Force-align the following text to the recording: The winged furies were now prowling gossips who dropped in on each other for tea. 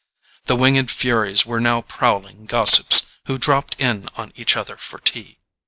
The 0.45 0.55
winged 0.55 0.89
furies 0.89 1.45
were 1.45 1.59
now 1.59 1.83
prowling 1.83 2.45
gossips 2.47 3.05
who 3.25 3.37
dropped 3.37 3.75
in 3.79 4.09
on 4.17 4.33
each 4.35 4.57
other 4.57 4.75
for 4.75 4.97
tea. 4.97 5.37